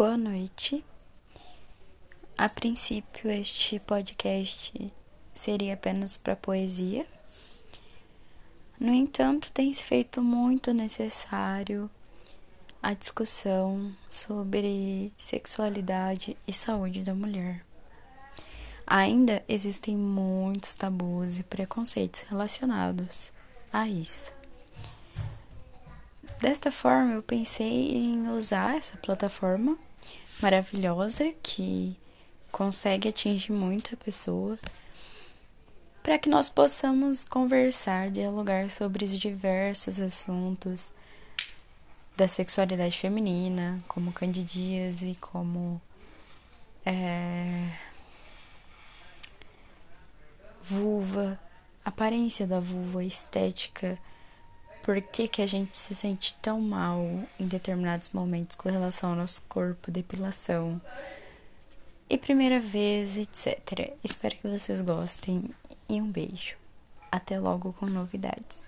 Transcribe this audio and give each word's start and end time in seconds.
Boa 0.00 0.16
noite. 0.16 0.82
A 2.34 2.48
princípio, 2.48 3.30
este 3.30 3.78
podcast 3.80 4.90
seria 5.34 5.74
apenas 5.74 6.16
para 6.16 6.34
poesia. 6.34 7.06
No 8.80 8.94
entanto, 8.94 9.52
tem 9.52 9.70
se 9.74 9.82
feito 9.82 10.22
muito 10.22 10.72
necessário 10.72 11.90
a 12.82 12.94
discussão 12.94 13.94
sobre 14.10 15.12
sexualidade 15.18 16.34
e 16.48 16.52
saúde 16.54 17.04
da 17.04 17.14
mulher. 17.14 17.62
Ainda 18.86 19.44
existem 19.46 19.98
muitos 19.98 20.72
tabus 20.72 21.38
e 21.38 21.42
preconceitos 21.42 22.22
relacionados 22.22 23.30
a 23.70 23.86
isso. 23.86 24.39
Desta 26.40 26.72
forma, 26.72 27.12
eu 27.12 27.22
pensei 27.22 27.92
em 27.96 28.30
usar 28.30 28.78
essa 28.78 28.96
plataforma 28.96 29.76
maravilhosa 30.40 31.34
que 31.42 31.94
consegue 32.50 33.10
atingir 33.10 33.52
muita 33.52 33.94
pessoa 33.98 34.58
para 36.02 36.18
que 36.18 36.30
nós 36.30 36.48
possamos 36.48 37.24
conversar, 37.24 38.10
dialogar 38.10 38.70
sobre 38.70 39.04
os 39.04 39.18
diversos 39.18 40.00
assuntos 40.00 40.90
da 42.16 42.26
sexualidade 42.26 42.98
feminina, 42.98 43.78
como 43.86 44.10
candidíase, 44.10 45.18
como 45.20 45.78
é, 46.86 47.68
vulva, 50.64 51.38
aparência 51.84 52.46
da 52.46 52.60
vulva, 52.60 53.04
estética 53.04 53.98
por 54.90 55.00
que, 55.00 55.28
que 55.28 55.40
a 55.40 55.46
gente 55.46 55.76
se 55.76 55.94
sente 55.94 56.34
tão 56.42 56.60
mal 56.60 56.98
em 57.38 57.46
determinados 57.46 58.10
momentos 58.12 58.56
com 58.56 58.68
relação 58.68 59.10
ao 59.10 59.16
nosso 59.16 59.40
corpo, 59.42 59.88
depilação 59.88 60.80
e 62.08 62.18
primeira 62.18 62.58
vez, 62.58 63.16
etc. 63.16 63.94
Espero 64.02 64.34
que 64.34 64.48
vocês 64.48 64.80
gostem 64.80 65.44
e 65.88 66.02
um 66.02 66.10
beijo. 66.10 66.56
Até 67.08 67.38
logo 67.38 67.72
com 67.74 67.86
novidades. 67.86 68.58